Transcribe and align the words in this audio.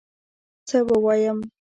څه 0.67 0.77
ووایم 0.89 1.37